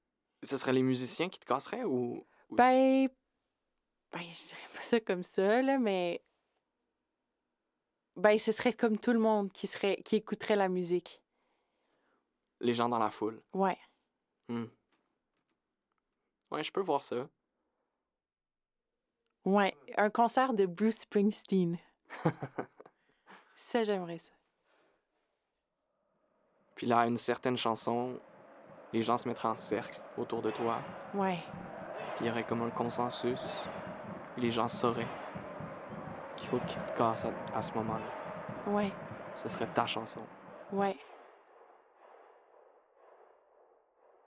Ce 0.43 0.57
seraient 0.57 0.73
les 0.73 0.83
musiciens 0.83 1.29
qui 1.29 1.39
te 1.39 1.45
casseraient 1.45 1.85
ou... 1.85 2.27
ou- 2.49 2.57
Ben, 2.57 3.09
ben, 4.11 4.21
je 4.21 4.47
dirais 4.47 4.69
pas 4.75 4.81
ça 4.83 5.01
comme 5.01 5.23
ça, 5.23 5.63
là, 5.63 5.79
mais. 5.79 6.23
Ben, 8.17 8.39
ce 8.39 8.53
serait 8.53 8.73
comme 8.73 8.99
tout 8.99 9.13
le 9.13 9.19
monde 9.19 9.53
qui 9.53 9.67
serait, 9.67 10.03
qui 10.03 10.17
écouterait 10.17 10.57
la 10.57 10.69
musique. 10.69 11.23
les 12.61 12.75
gens 12.75 12.89
dans 12.89 12.99
la 12.99 13.11
foule? 13.11 13.43
Ouais. 13.55 13.79
Hmm. 14.49 14.67
Ouais, 16.51 16.63
je 16.63 16.73
peux 16.73 16.81
voir 16.81 17.03
ça. 17.03 17.29
Ouais. 19.45 19.77
Un 19.97 20.11
concert 20.11 20.53
de 20.53 20.67
Bruce 20.67 20.99
Springsteen. 21.01 21.79
Ça, 23.55 23.83
j'aimerais 23.83 24.19
ça. 24.19 24.33
Puis 26.75 26.87
là, 26.87 27.07
une 27.07 27.17
certaine 27.17 27.57
chanson, 27.57 28.19
les 28.93 29.03
gens 29.03 29.19
se 29.19 29.29
mettraient 29.29 29.49
en 29.49 29.55
cercle 29.55 30.01
autour 30.17 30.43
de 30.43 30.51
toi. 30.51 30.81
Ouais. 31.15 31.39
Puis 32.17 32.25
il 32.25 32.27
y 32.27 32.31
aurait 32.31 32.45
comme 32.45 32.63
un 32.63 32.71
consensus. 32.71 33.59
Puis 34.33 34.43
les 34.43 34.51
gens 34.51 34.67
sauraient 34.67 35.07
qu'il 36.37 36.49
faut 36.49 36.59
qu'ils 36.61 36.83
te 36.83 36.97
cassent 36.97 37.27
à, 37.27 37.33
à 37.55 37.63
ce 37.63 37.73
moment-là. 37.75 38.71
Ouais. 38.73 38.93
Ce 39.37 39.49
serait 39.49 39.69
ta 39.69 39.87
chanson. 39.87 40.27
Ouais. 40.73 40.99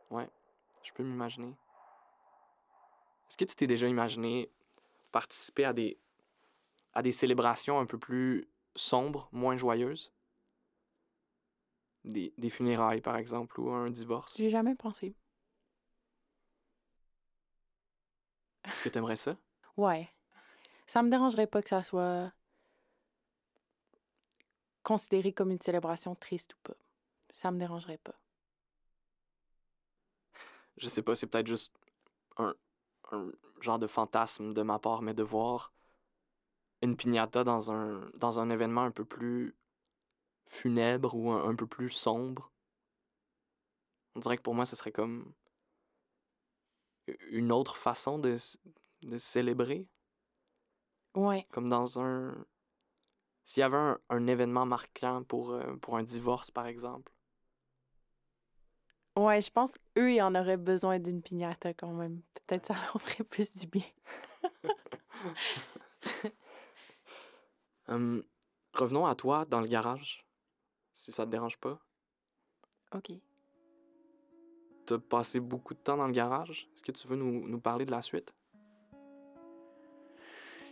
Ouais, 0.10 0.30
je 0.84 0.92
peux 0.94 1.04
m'imaginer. 1.04 1.56
Est-ce 3.28 3.38
que 3.38 3.46
tu 3.46 3.56
t'es 3.56 3.68
déjà 3.68 3.88
imaginé 3.88 4.52
participer 5.12 5.66
à 5.66 5.74
des, 5.74 5.98
à 6.94 7.02
des 7.02 7.12
célébrations 7.12 7.80
un 7.80 7.86
peu 7.86 7.98
plus 7.98 8.48
sombres, 8.76 9.30
moins 9.32 9.58
joyeuses? 9.58 10.12
Des, 12.04 12.34
des 12.38 12.50
funérailles, 12.50 13.02
par 13.02 13.16
exemple, 13.16 13.60
ou 13.60 13.72
un 13.72 13.90
divorce? 13.90 14.36
J'ai 14.38 14.50
jamais 14.50 14.76
pensé. 14.76 15.16
Est-ce 18.66 18.84
que 18.84 18.90
tu 18.90 18.98
aimerais 18.98 19.16
ça? 19.16 19.38
Ouais. 19.78 20.10
Ça 20.86 21.02
me 21.02 21.10
dérangerait 21.10 21.48
pas 21.48 21.62
que 21.62 21.70
ça 21.70 21.82
soit 21.82 22.32
considéré 24.84 25.32
comme 25.32 25.52
une 25.52 25.62
célébration 25.62 26.14
triste 26.14 26.56
ou 26.56 26.58
pas. 26.64 26.76
Ça 27.32 27.52
me 27.52 27.58
dérangerait 27.58 27.98
pas. 27.98 28.16
Je 30.78 30.90
sais 30.90 31.02
pas, 31.02 31.16
c'est 31.16 31.28
peut-être 31.28 31.48
juste 31.48 31.74
un, 32.38 32.54
un 33.14 33.32
genre 33.62 33.80
de 33.80 33.88
fantasme 33.88 34.54
de 34.54 34.62
ma 34.64 34.80
part, 34.80 35.02
mais 35.02 35.14
de 35.14 35.24
voir 35.24 35.74
une 36.84 36.96
piñata 36.96 37.44
dans 37.44 37.72
un, 37.72 38.12
dans 38.14 38.40
un 38.40 38.52
événement 38.52 38.84
un 38.84 38.92
peu 38.92 39.06
plus 39.06 39.56
funèbre 40.46 41.16
ou 41.16 41.32
un, 41.32 41.50
un 41.50 41.56
peu 41.56 41.68
plus 41.68 41.92
sombre. 41.92 42.52
On 44.16 44.20
dirait 44.22 44.38
que 44.38 44.42
pour 44.42 44.56
moi, 44.56 44.66
ce 44.66 44.76
serait 44.76 44.92
comme 44.92 45.34
une 47.32 47.54
autre 47.54 47.78
façon 47.78 48.20
de, 48.20 48.36
de 49.04 49.18
célébrer, 49.18 49.88
Ouais. 51.16 51.48
comme 51.52 51.70
dans 51.70 52.00
un... 52.02 52.46
S'il 53.46 53.62
y 53.62 53.64
avait 53.64 53.78
un, 53.78 54.00
un 54.10 54.28
événement 54.28 54.66
marquant 54.66 55.24
pour, 55.24 55.52
euh, 55.54 55.78
pour 55.78 55.96
un 55.96 56.04
divorce, 56.04 56.52
par 56.52 56.68
exemple. 56.68 57.13
Ouais, 59.16 59.42
je 59.42 59.52
pense 59.52 59.72
qu'eux, 59.96 60.12
ils 60.14 60.22
en 60.22 60.34
auraient 60.36 60.58
besoin 60.58 60.98
d'une 61.00 61.22
piñata 61.22 61.74
quand 61.74 61.92
même. 61.94 62.22
Peut-être 62.34 62.66
ça 62.68 62.74
leur 62.74 63.02
ferait 63.02 63.24
plus 63.24 63.52
du 63.54 63.68
bien. 63.68 63.84
Hum, 67.90 68.24
revenons 68.74 69.06
à 69.06 69.14
toi 69.14 69.44
dans 69.46 69.60
le 69.60 69.68
garage, 69.68 70.26
si 70.94 71.12
ça 71.12 71.26
te 71.26 71.32
dérange 71.32 71.58
pas. 71.58 71.78
OK. 72.96 73.12
T'as 74.86 75.00
passé 75.00 75.40
beaucoup 75.42 75.74
de 75.74 75.80
temps 75.80 75.98
dans 75.98 76.08
le 76.08 76.14
garage? 76.14 76.70
Est-ce 76.74 76.82
que 76.82 76.94
tu 76.94 77.08
veux 77.08 77.18
nous, 77.18 77.46
nous 77.48 77.60
parler 77.60 77.86
de 77.86 77.92
la 77.92 78.02
suite? 78.02 78.34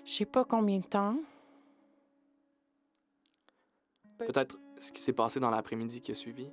Je 0.06 0.12
sais 0.12 0.26
pas 0.26 0.46
combien 0.46 0.80
de 0.80 0.86
temps. 0.86 1.18
Peut- 4.18 4.28
Peut-être 4.28 4.58
ce 4.78 4.92
qui 4.94 5.02
s'est 5.02 5.14
passé 5.14 5.40
dans 5.42 5.50
l'après-midi 5.50 6.02
qui 6.02 6.12
a 6.12 6.16
suivi. 6.16 6.50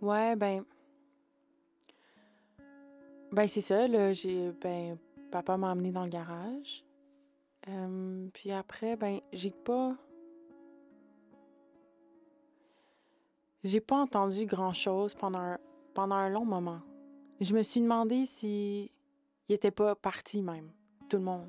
Ouais, 0.00 0.34
ben. 0.36 0.64
Ben, 3.32 3.48
c'est 3.48 3.62
ça, 3.62 3.88
là. 3.88 4.12
J'ai. 4.12 4.52
Ben, 4.60 4.98
papa 5.30 5.56
m'a 5.56 5.70
amené 5.70 5.90
dans 5.90 6.04
le 6.04 6.10
garage. 6.10 6.84
Puis 8.34 8.52
après, 8.52 8.96
ben, 8.96 9.20
j'ai 9.32 9.50
pas. 9.50 9.96
J'ai 13.64 13.80
pas 13.80 13.96
entendu 13.96 14.44
grand-chose 14.44 15.14
pendant 15.14 15.38
un, 15.38 15.58
pendant 15.94 16.16
un 16.16 16.28
long 16.28 16.44
moment. 16.44 16.80
Je 17.40 17.54
me 17.54 17.62
suis 17.62 17.80
demandé 17.80 18.26
si. 18.26 18.90
Il 19.48 19.54
était 19.54 19.70
pas 19.70 19.94
parti, 19.94 20.42
même. 20.42 20.70
Tout 21.08 21.16
le 21.16 21.24
monde. 21.24 21.48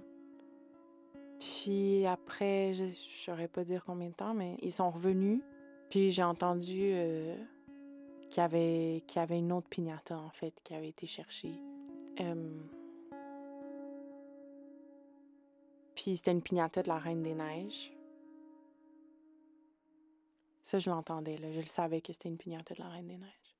Puis 1.39 2.05
après, 2.05 2.73
je 2.73 2.85
saurais 3.25 3.47
pas 3.47 3.63
dire 3.65 3.83
combien 3.85 4.09
de 4.09 4.13
temps, 4.13 4.33
mais 4.33 4.57
ils 4.61 4.71
sont 4.71 4.89
revenus. 4.89 5.41
Puis 5.89 6.11
j'ai 6.11 6.23
entendu. 6.23 6.91
euh, 6.93 7.35
qu'il 8.33 8.41
y 8.41 9.03
y 9.15 9.19
avait 9.19 9.37
une 9.37 9.51
autre 9.51 9.67
piñata, 9.69 10.17
en 10.17 10.31
fait, 10.31 10.53
qui 10.63 10.73
avait 10.73 10.89
été 10.89 11.05
cherchée. 11.05 11.53
Euh, 12.19 12.59
Puis 15.95 16.17
c'était 16.17 16.31
une 16.31 16.41
piñata 16.41 16.83
de 16.83 16.89
la 16.89 16.97
Reine 16.97 17.23
des 17.23 17.33
Neiges. 17.33 17.93
Ça, 20.61 20.79
je 20.79 20.89
l'entendais, 20.89 21.37
là. 21.37 21.51
Je 21.51 21.59
le 21.59 21.65
savais 21.65 22.01
que 22.01 22.11
c'était 22.11 22.29
une 22.29 22.37
piñata 22.37 22.73
de 22.73 22.79
la 22.81 22.89
Reine 22.89 23.07
des 23.07 23.17
Neiges. 23.17 23.55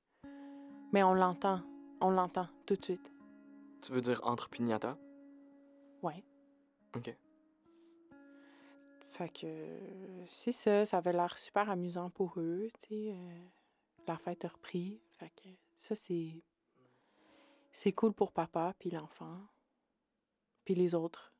Mais 0.92 1.02
on 1.02 1.14
l'entend. 1.14 1.62
On 2.00 2.10
l'entend 2.10 2.48
tout 2.66 2.74
de 2.76 2.84
suite. 2.84 3.12
Tu 3.82 3.92
veux 3.92 4.00
dire 4.00 4.20
entre 4.24 4.48
piñata? 4.50 4.98
Ouais. 6.02 6.22
Ok. 6.96 7.16
Fait 9.08 9.28
que 9.28 9.78
c'est 10.26 10.52
ça. 10.52 10.84
Ça 10.84 10.98
avait 10.98 11.12
l'air 11.12 11.38
super 11.38 11.70
amusant 11.70 12.10
pour 12.10 12.34
eux, 12.38 12.68
tu 12.82 12.88
sais. 12.88 13.12
euh, 13.12 13.44
la 14.06 14.18
fête 14.18 14.44
a 14.44 14.48
repris. 14.48 15.00
Fait 15.12 15.30
que 15.30 15.48
ça, 15.76 15.94
c'est... 15.94 16.42
c'est 17.74 17.92
cool 17.92 18.14
pour 18.14 18.32
papa, 18.32 18.74
puis 18.78 18.88
l'enfant, 18.90 19.38
puis 20.64 20.74
les 20.74 20.94
autres. 20.94 21.34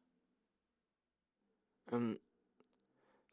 Hum, 1.92 2.18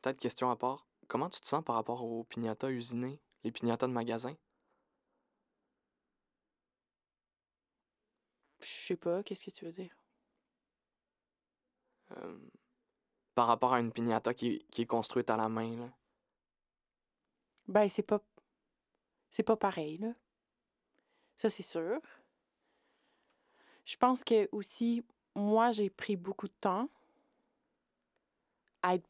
Peut-être 0.01 0.20
question 0.20 0.51
à 0.51 0.55
part. 0.55 0.86
Comment 1.08 1.29
tu 1.29 1.41
te 1.41 1.48
sens 1.48 1.63
par 1.63 1.74
rapport 1.75 2.03
aux 2.03 2.24
piñatas 2.24 2.70
usinés, 2.70 3.20
les 3.43 3.51
piñatas 3.51 3.88
de 3.88 3.93
magasin? 3.93 4.36
Je 8.62 8.65
sais 8.67 8.96
pas, 8.96 9.24
qu'est-ce 9.24 9.43
que 9.46 9.51
tu 9.51 9.65
veux 9.65 9.74
dire? 9.74 9.93
Hum, 12.12 12.50
par 13.36 13.48
rapport 13.48 13.74
à 13.74 13.79
une 13.81 13.91
piñata 13.93 14.34
qui, 14.34 14.48
est- 14.50 14.67
qui 14.72 14.84
est 14.84 14.88
construite 14.88 15.29
à 15.29 15.38
la 15.38 15.50
main, 15.50 15.77
là. 15.77 15.89
Ben, 17.67 17.88
c'est 17.89 18.03
pas. 18.03 18.22
C'est 19.31 19.41
pas 19.43 19.58
pareil, 19.58 19.98
là. 19.98 20.13
Ça, 21.36 21.50
c'est 21.50 21.63
sûr. 21.63 22.00
Je 23.86 23.96
pense 23.98 24.24
que 24.24 24.48
aussi, 24.52 25.04
moi, 25.36 25.72
j'ai 25.72 25.90
pris 25.90 26.16
beaucoup 26.16 26.48
de 26.48 26.54
temps 26.54 26.90
à 28.82 28.96
être 28.96 29.10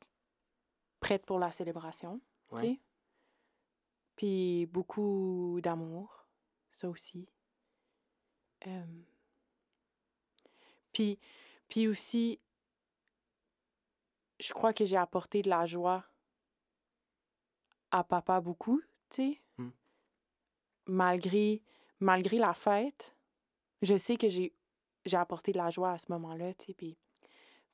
prête 1.00 1.26
pour 1.26 1.40
la 1.40 1.52
célébration, 1.52 2.20
tu 2.50 2.56
Ouais. 2.56 2.62
sais. 2.62 2.80
Puis 4.16 4.66
beaucoup 4.68 5.60
d'amour, 5.64 6.26
ça 6.78 6.90
aussi. 6.90 7.28
Euh, 8.68 9.02
Puis, 10.94 11.20
puis 11.70 11.88
aussi, 11.88 12.40
je 14.40 14.54
crois 14.54 14.74
que 14.74 14.86
j'ai 14.86 14.98
apporté 14.98 15.42
de 15.42 15.50
la 15.50 15.66
joie 15.66 16.04
à 17.92 18.04
papa 18.04 18.42
beaucoup, 18.42 18.82
tu 19.10 19.16
sais. 19.16 19.42
Mm. 19.58 19.70
Malgré, 20.88 21.62
malgré 22.00 22.38
la 22.38 22.54
fête, 22.54 23.16
je 23.82 23.96
sais 23.96 24.18
que 24.18 24.28
j'ai, 24.28 24.54
j'ai 25.06 25.18
apporté 25.18 25.52
de 25.52 25.58
la 25.58 25.70
joie 25.70 25.92
à 25.92 25.98
ce 25.98 26.06
moment-là, 26.10 26.54
tu 26.54 26.68
sais. 26.68 26.74
Puis, 26.74 26.98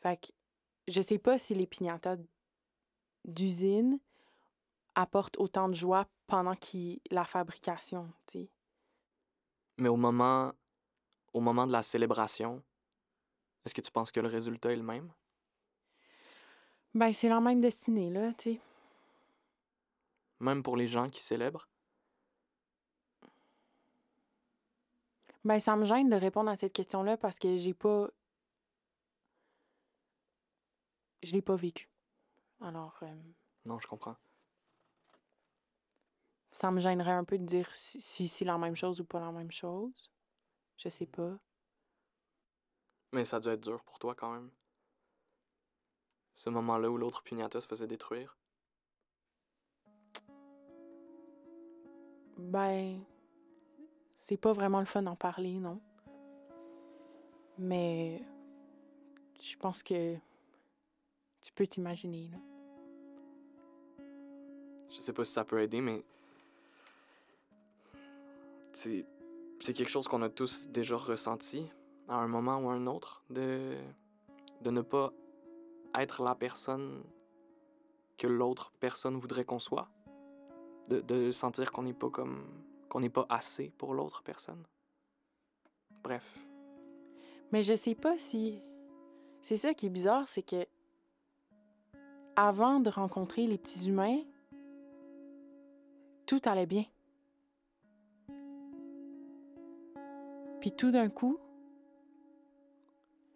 fait 0.01 0.17
que 0.17 0.27
je 0.87 1.01
sais 1.01 1.17
pas 1.17 1.37
si 1.37 1.53
les 1.53 1.67
piñatas 1.67 2.17
d'usine 3.25 3.99
apportent 4.95 5.37
autant 5.37 5.69
de 5.69 5.73
joie 5.73 6.07
pendant 6.27 6.55
qu'il, 6.55 6.99
la 7.11 7.25
fabrication, 7.25 8.11
tu 8.27 8.39
sais. 8.39 8.49
Mais 9.77 9.89
au 9.89 9.97
moment, 9.97 10.53
au 11.33 11.39
moment 11.39 11.67
de 11.67 11.71
la 11.71 11.83
célébration, 11.83 12.63
est-ce 13.65 13.75
que 13.75 13.81
tu 13.81 13.91
penses 13.91 14.11
que 14.11 14.19
le 14.19 14.27
résultat 14.27 14.71
est 14.71 14.77
le 14.77 14.83
même? 14.83 15.11
Ben, 16.93 17.13
c'est 17.13 17.29
la 17.29 17.39
même 17.39 17.61
destinée, 17.61 18.09
là, 18.09 18.33
tu 18.33 18.53
sais. 18.53 18.61
Même 20.39 20.63
pour 20.63 20.77
les 20.77 20.87
gens 20.87 21.09
qui 21.09 21.21
célèbrent? 21.21 21.67
Ben, 25.47 25.61
ça 25.61 25.77
me 25.77 25.85
gêne 25.85 26.09
de 26.09 26.17
répondre 26.17 26.51
à 26.51 26.57
cette 26.57 26.73
question-là 26.73 27.15
parce 27.15 27.39
que 27.39 27.55
j'ai 27.55 27.73
pas. 27.73 28.09
Je 31.23 31.31
l'ai 31.31 31.41
pas 31.41 31.55
vécu. 31.55 31.89
Alors, 32.59 32.99
euh, 33.03 33.15
Non, 33.63 33.79
je 33.79 33.87
comprends. 33.87 34.17
ça 36.51 36.69
me 36.69 36.81
gênerait 36.81 37.11
un 37.11 37.23
peu 37.23 37.37
de 37.37 37.45
dire 37.45 37.73
si, 37.73 38.01
si 38.01 38.27
c'est 38.27 38.43
la 38.43 38.57
même 38.57 38.75
chose 38.75 38.99
ou 38.99 39.05
pas 39.05 39.21
la 39.21 39.31
même 39.31 39.51
chose. 39.51 40.11
Je 40.75 40.89
sais 40.89 41.05
pas. 41.05 41.39
Mais 43.13 43.23
ça 43.23 43.39
doit 43.39 43.53
être 43.53 43.63
dur 43.63 43.81
pour 43.85 43.99
toi 43.99 44.15
quand 44.15 44.33
même. 44.33 44.51
Ce 46.35 46.49
moment-là 46.49 46.91
où 46.91 46.97
l'autre 46.97 47.23
piñata 47.23 47.61
se 47.61 47.67
faisait 47.67 47.87
détruire. 47.87 48.37
Ben, 52.37 53.01
c'est 54.27 54.35
pas 54.35 54.51
vraiment 54.51 54.81
le 54.81 54.85
fun 54.85 55.03
d'en 55.03 55.15
parler, 55.15 55.53
non. 55.53 55.79
Mais 57.57 58.21
je 59.39 59.55
pense 59.55 59.81
que 59.81 60.15
tu 61.39 61.53
peux 61.53 61.65
t'imaginer, 61.65 62.29
là. 62.29 62.37
Je 64.89 64.99
sais 64.99 65.13
pas 65.13 65.23
si 65.23 65.31
ça 65.31 65.45
peut 65.45 65.61
aider, 65.61 65.79
mais. 65.79 66.03
C'est. 68.73 69.05
Quelque 69.61 69.89
chose 69.89 70.07
qu'on 70.07 70.21
a 70.21 70.29
tous 70.29 70.67
déjà 70.67 70.97
ressenti 70.97 71.65
à 72.09 72.15
un 72.15 72.27
moment 72.27 72.57
ou 72.57 72.69
à 72.69 72.73
un 72.73 72.85
autre. 72.85 73.23
De. 73.29 73.77
De 74.61 74.71
ne 74.71 74.81
pas 74.81 75.13
être 75.95 76.21
la 76.21 76.35
personne 76.35 77.01
que 78.17 78.27
l'autre 78.27 78.73
personne 78.81 79.15
voudrait 79.15 79.45
qu'on 79.45 79.59
soit. 79.59 79.87
De, 80.89 80.99
de 80.99 81.31
sentir 81.31 81.71
qu'on 81.71 81.83
n'est 81.83 81.93
pas 81.93 82.09
comme. 82.09 82.66
Qu'on 82.89 82.99
n'est 82.99 83.09
pas 83.09 83.25
assez 83.29 83.71
pour 83.77 83.93
l'autre 83.93 84.23
personne. 84.23 84.63
Bref. 86.03 86.39
Mais 87.51 87.63
je 87.63 87.75
sais 87.75 87.95
pas 87.95 88.17
si. 88.17 88.61
C'est 89.41 89.57
ça 89.57 89.73
qui 89.73 89.87
est 89.87 89.89
bizarre, 89.89 90.27
c'est 90.27 90.43
que. 90.43 90.65
Avant 92.35 92.79
de 92.79 92.89
rencontrer 92.89 93.47
les 93.47 93.57
petits 93.57 93.89
humains, 93.89 94.21
tout 96.27 96.41
allait 96.45 96.67
bien. 96.67 96.85
Puis 100.59 100.71
tout 100.71 100.91
d'un 100.91 101.09
coup, 101.09 101.39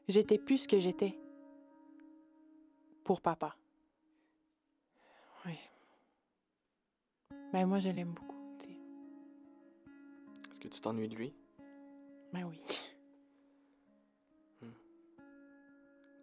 j'étais 0.08 0.38
plus 0.38 0.60
ce 0.60 0.68
que 0.68 0.78
j'étais 0.78 1.18
pour 3.04 3.22
papa. 3.22 3.56
Oui. 5.46 5.58
Ben 7.54 7.66
moi, 7.66 7.80
je 7.80 7.90
l'aime 7.90 8.14
beaucoup. 8.14 8.31
Que 10.62 10.68
tu 10.68 10.80
t'ennuies 10.80 11.10
de 11.10 11.16
lui? 11.16 11.36
Ben 12.32 12.46
oui. 12.46 12.62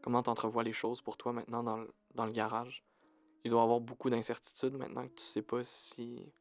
Comment 0.01 0.23
t'entrevois 0.23 0.63
les 0.63 0.73
choses 0.73 1.03
pour 1.03 1.19
toi 1.19 1.33
maintenant 1.33 1.63
dans 1.63 1.77
le, 1.77 1.93
dans 2.15 2.25
le 2.25 2.33
garage? 2.33 2.83
Il 3.45 3.51
doit 3.51 3.61
y 3.61 3.65
avoir 3.65 3.81
beaucoup 3.81 4.09
d'incertitudes 4.09 4.75
maintenant 4.75 5.07
que 5.07 5.15
tu 5.15 5.25
sais 5.25 5.43
pas 5.43 5.63
si. 5.65 6.33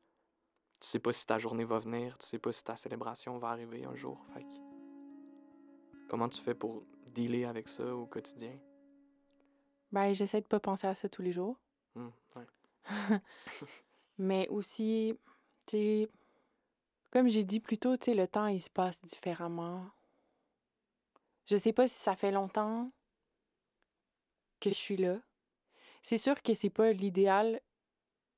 Tu 0.80 0.88
sais 0.88 1.00
pas 1.00 1.12
si 1.12 1.26
ta 1.26 1.40
journée 1.40 1.66
va 1.66 1.80
venir, 1.80 2.18
tu 2.20 2.28
sais 2.28 2.40
pas 2.40 2.54
si 2.54 2.64
ta 2.64 2.76
célébration 2.76 3.40
va 3.40 3.50
arriver 3.50 3.84
un 3.84 3.96
jour. 3.96 4.24
Fait 4.34 4.44
que 4.44 4.48
Comment 6.08 6.30
tu 6.30 6.42
fais 6.42 6.54
pour 6.56 6.84
dealer 7.14 7.46
avec 7.46 7.68
ça 7.68 7.96
au 7.96 8.06
quotidien? 8.06 8.58
Ben 9.92 10.14
j'essaie 10.14 10.42
de 10.42 10.48
pas 10.48 10.60
penser 10.60 10.88
à 10.88 10.96
ça 10.96 11.10
tous 11.10 11.22
les 11.22 11.32
jours. 11.32 11.58
Hmm, 11.96 12.10
ouais. 12.36 12.46
Mais 14.18 14.48
aussi, 14.50 15.18
tu 15.66 15.78
sais, 15.78 16.10
comme 17.12 17.28
j'ai 17.28 17.44
dit 17.44 17.60
plus 17.60 17.78
tôt, 17.78 17.96
tu 17.98 18.06
sais, 18.06 18.14
le 18.14 18.28
temps, 18.28 18.48
il 18.48 18.62
se 18.62 18.70
passe 18.70 19.02
différemment. 19.02 19.86
Je 21.46 21.58
sais 21.58 21.74
pas 21.74 21.88
si 21.88 21.96
ça 21.96 22.16
fait 22.16 22.32
longtemps 22.32 22.92
que 24.60 24.70
je 24.70 24.76
suis 24.76 24.98
là. 24.98 25.20
C'est 26.02 26.18
sûr 26.18 26.42
que 26.42 26.54
c'est 26.54 26.70
pas 26.70 26.92
l'idéal 26.92 27.62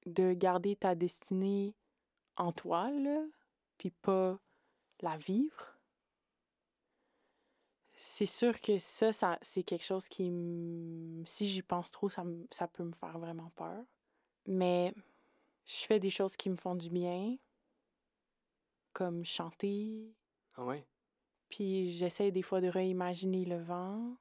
de 0.05 0.34
garder 0.34 0.75
ta 0.75 0.95
destinée 0.95 1.75
en 2.38 2.51
toi, 2.51 2.89
là, 2.91 3.23
puis 3.77 3.91
pas 3.91 4.39
la 5.01 5.17
vivre. 5.17 5.75
C'est 7.95 8.25
sûr 8.25 8.62
que 8.62 8.77
ça, 8.77 9.12
ça 9.12 9.38
c'est 9.41 9.63
quelque 9.63 9.84
chose 9.84 10.08
qui, 10.08 10.32
si 11.25 11.49
j'y 11.49 11.62
pense 11.62 11.91
trop, 11.91 12.10
ça, 12.10 12.23
ça 12.51 12.67
peut 12.67 12.84
me 12.84 12.93
faire 12.93 13.19
vraiment 13.19 13.51
peur. 13.55 13.84
Mais 14.45 14.93
je 15.65 15.86
fais 15.86 15.99
des 15.99 16.10
choses 16.10 16.38
qui 16.38 16.49
me 16.49 16.55
font 16.55 16.75
du 16.75 16.89
bien, 16.89 17.38
comme 18.93 19.23
chanter, 19.25 20.15
Ah 20.56 20.63
ouais? 20.63 20.86
puis 21.49 21.91
j'essaie 21.91 22.32
des 22.32 22.41
fois 22.41 22.62
de 22.62 22.67
réimaginer 22.67 23.45
le 23.45 23.62
vent 23.62 24.15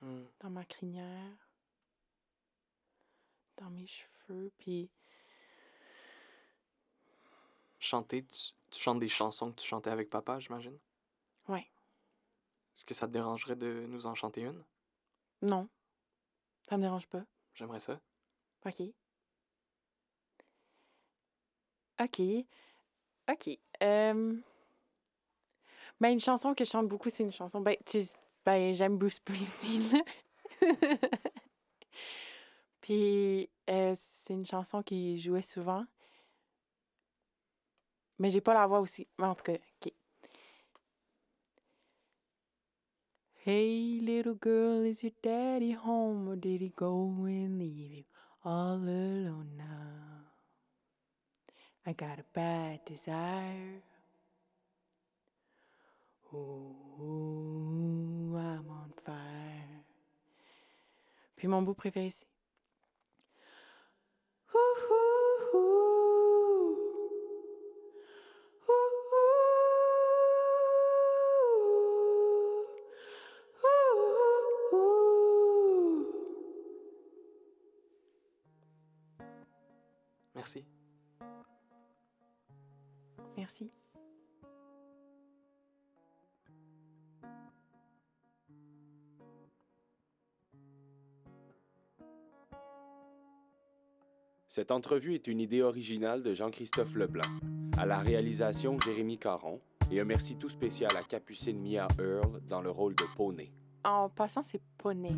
Hmm. 0.00 0.24
dans 0.40 0.50
ma 0.50 0.64
crinière, 0.64 1.48
dans 3.56 3.70
mes 3.70 3.86
cheveux, 3.86 4.50
puis 4.58 4.90
Chanter, 7.78 8.24
tu, 8.24 8.52
tu 8.70 8.80
chantes 8.80 8.98
des 9.00 9.08
chansons 9.10 9.52
que 9.52 9.60
tu 9.60 9.66
chantais 9.68 9.90
avec 9.90 10.08
papa, 10.08 10.38
j'imagine? 10.40 10.78
Ouais. 11.48 11.70
Est-ce 12.76 12.84
que 12.84 12.92
ça 12.92 13.06
te 13.06 13.12
dérangerait 13.12 13.56
de 13.56 13.86
nous 13.88 14.06
en 14.06 14.14
chanter 14.14 14.42
une? 14.42 14.62
non, 15.42 15.68
ça 16.68 16.76
me 16.76 16.82
dérange 16.82 17.08
pas. 17.08 17.24
J'aimerais 17.54 17.80
ça. 17.80 18.00
OK. 18.64 18.82
OK. 22.00 22.46
OK. 23.30 23.58
Euh... 23.82 24.34
Une 26.10 26.20
chanson 26.20 26.54
que 26.54 26.64
je 26.64 26.70
chante 26.70 26.88
beaucoup, 26.88 27.10
c'est 27.10 27.22
une 27.22 27.32
chanson. 27.32 27.60
Ben, 27.60 27.76
tu... 27.86 28.02
ben 28.44 28.74
j'aime 28.74 28.98
Bruce 28.98 29.14
Springsteen. 29.14 30.02
Puis, 32.80 33.48
euh, 33.70 33.92
c'est 33.94 34.34
une 34.34 34.46
chanson 34.46 34.82
qui 34.82 35.18
jouait 35.18 35.42
souvent. 35.42 35.84
Mais 38.18 38.30
j'ai 38.30 38.40
pas 38.40 38.54
la 38.54 38.66
voix 38.66 38.80
aussi. 38.80 39.06
Mais 39.18 39.26
en 39.26 39.34
tout 39.34 39.44
cas, 39.44 39.52
OK. 39.52 39.92
Hey, 43.44 43.98
little 44.00 44.34
girl, 44.40 44.84
is 44.84 45.02
your 45.02 45.12
daddy 45.20 45.72
home 45.72 46.28
or 46.28 46.36
did 46.36 46.60
he 46.60 46.68
go 46.68 47.24
and 47.26 47.58
leave 47.58 47.90
you 47.90 48.04
all 48.44 48.74
alone 48.74 49.56
now? 49.56 50.11
I 51.84 51.92
got 51.94 52.18
a 52.20 52.24
bad 52.32 52.84
desire. 52.84 53.82
Oh, 56.32 56.76
oh, 57.00 58.36
I'm 58.36 58.68
on 58.70 58.92
fire. 59.04 59.84
Puis 61.36 61.48
mon 61.48 61.62
bout 61.62 61.74
préféré, 61.74 62.14
ouh. 64.54 64.92
Merci. 80.34 80.64
Merci. 83.42 83.68
Cette 94.46 94.70
entrevue 94.70 95.14
est 95.14 95.26
une 95.26 95.40
idée 95.40 95.60
originale 95.60 96.22
de 96.22 96.32
Jean-Christophe 96.32 96.94
Leblanc. 96.94 97.24
À 97.76 97.84
la 97.84 97.98
réalisation, 97.98 98.78
Jérémy 98.78 99.18
Caron. 99.18 99.60
Et 99.90 99.98
un 99.98 100.04
merci 100.04 100.36
tout 100.36 100.48
spécial 100.48 100.96
à 100.96 101.02
Capucine 101.02 101.58
Mia 101.60 101.88
Earl 101.98 102.40
dans 102.48 102.60
le 102.60 102.70
rôle 102.70 102.94
de 102.94 103.04
Poney. 103.16 103.50
En 103.82 104.08
passant, 104.08 104.44
c'est 104.44 104.62
poney. 104.78 105.16